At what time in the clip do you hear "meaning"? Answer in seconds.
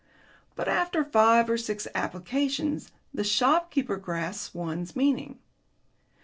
4.95-5.37